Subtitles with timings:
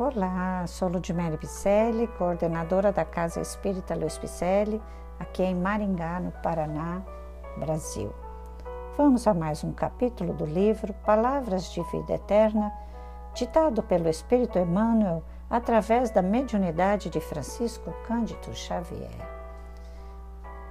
[0.00, 4.80] Olá, sou Ludmere Picelli, coordenadora da Casa Espírita Luiz Picelli,
[5.18, 7.02] aqui em Maringá, no Paraná,
[7.58, 8.10] Brasil.
[8.96, 12.72] Vamos a mais um capítulo do livro Palavras de Vida Eterna,
[13.34, 19.28] ditado pelo Espírito Emmanuel através da mediunidade de Francisco Cândido Xavier.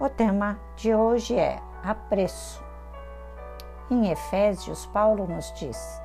[0.00, 2.64] O tema de hoje é apreço.
[3.90, 6.00] Em Efésios, Paulo nos diz: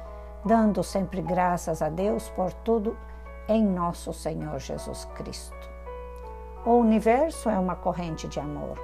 [0.46, 2.95] dando sempre graças a Deus por tudo
[3.48, 5.76] em nosso Senhor Jesus Cristo.
[6.63, 8.80] O universo é uma corrente de amor,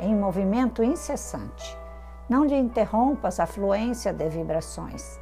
[0.00, 1.78] em movimento incessante.
[2.28, 5.20] Não lhe interrompas a fluência de vibrações.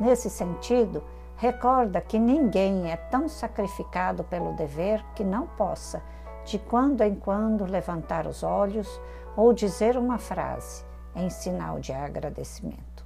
[0.00, 1.04] Nesse sentido,
[1.36, 6.02] recorda que ninguém é tão sacrificado pelo dever que não possa,
[6.46, 9.00] de quando em quando, levantar os olhos
[9.36, 10.82] ou dizer uma frase
[11.14, 13.05] em sinal de agradecimento.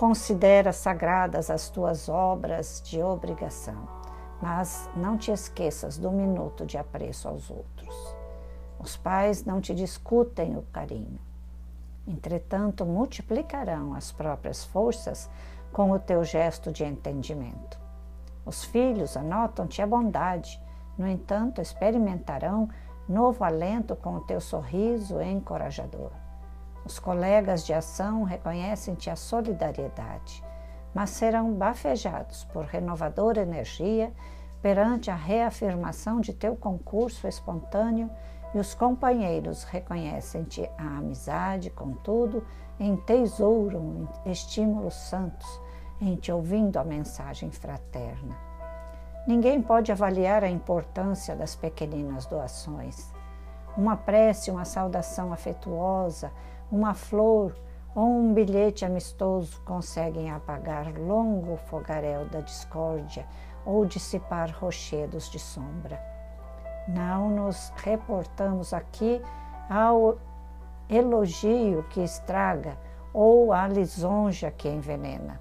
[0.00, 3.86] Considera sagradas as tuas obras de obrigação,
[4.40, 8.16] mas não te esqueças do minuto de apreço aos outros.
[8.78, 11.20] Os pais não te discutem o carinho.
[12.08, 15.28] Entretanto, multiplicarão as próprias forças
[15.70, 17.78] com o teu gesto de entendimento.
[18.46, 20.58] Os filhos anotam-te a bondade,
[20.96, 22.70] no entanto, experimentarão
[23.06, 26.29] novo alento com o teu sorriso encorajador.
[26.90, 30.42] Os colegas de ação reconhecem-te a solidariedade,
[30.92, 34.12] mas serão bafejados por renovadora energia
[34.60, 38.10] perante a reafirmação de teu concurso espontâneo
[38.52, 42.44] e os companheiros reconhecem-te a amizade, contudo,
[42.80, 45.46] entesouram estímulos santos
[46.00, 48.36] em te ouvindo a mensagem fraterna.
[49.28, 53.12] Ninguém pode avaliar a importância das pequeninas doações.
[53.76, 56.32] Uma prece, uma saudação afetuosa,
[56.70, 57.54] uma flor
[57.94, 63.26] ou um bilhete amistoso conseguem apagar longo fogaréu da discórdia
[63.64, 66.00] ou dissipar rochedos de sombra.
[66.88, 69.20] Não nos reportamos aqui
[69.68, 70.18] ao
[70.88, 72.76] elogio que estraga
[73.12, 75.40] ou à lisonja que envenena.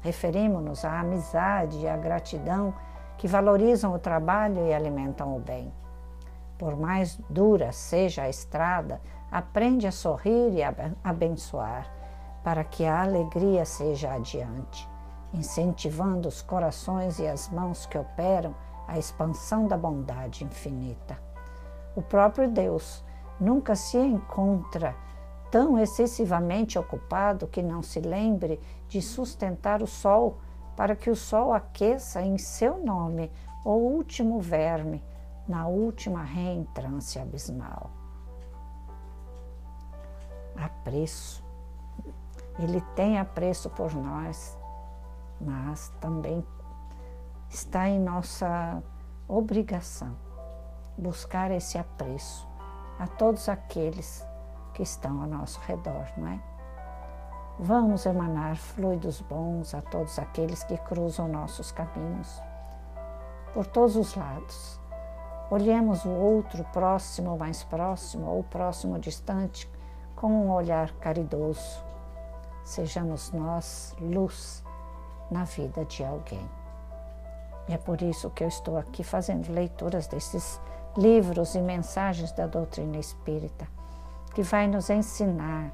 [0.00, 2.74] Referimos-nos à amizade e à gratidão
[3.18, 5.72] que valorizam o trabalho e alimentam o bem.
[6.60, 9.00] Por mais dura seja a estrada,
[9.32, 11.90] aprende a sorrir e a abençoar,
[12.44, 14.86] para que a alegria seja adiante,
[15.32, 18.54] incentivando os corações e as mãos que operam
[18.86, 21.18] a expansão da bondade infinita.
[21.96, 23.02] O próprio Deus
[23.40, 24.94] nunca se encontra
[25.50, 30.36] tão excessivamente ocupado que não se lembre de sustentar o sol
[30.76, 33.32] para que o sol aqueça em seu nome
[33.64, 35.02] o último verme
[35.50, 37.90] na última reentrância abismal.
[40.54, 41.44] Apreço.
[42.56, 44.56] Ele tem apreço por nós,
[45.40, 46.46] mas também
[47.48, 48.80] está em nossa
[49.26, 50.16] obrigação
[50.96, 52.46] buscar esse apreço
[53.00, 54.24] a todos aqueles
[54.72, 56.40] que estão ao nosso redor, não é?
[57.58, 62.40] Vamos emanar fluidos bons a todos aqueles que cruzam nossos caminhos,
[63.52, 64.79] por todos os lados
[65.50, 69.68] Olhemos o outro próximo, mais próximo ou próximo distante
[70.14, 71.84] com um olhar caridoso.
[72.64, 74.62] Sejamos nós luz
[75.28, 76.48] na vida de alguém.
[77.68, 80.60] E é por isso que eu estou aqui fazendo leituras desses
[80.96, 83.66] livros e mensagens da doutrina espírita,
[84.32, 85.72] que vai nos ensinar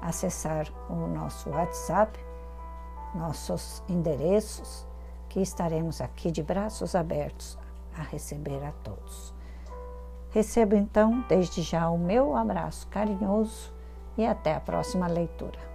[0.02, 2.20] acessar o nosso WhatsApp,
[3.16, 4.86] nossos endereços,
[5.30, 7.58] que estaremos aqui de braços abertos
[7.98, 9.34] a receber a todos.
[10.32, 13.74] Recebo então, desde já, o meu abraço carinhoso
[14.18, 15.75] e até a próxima leitura.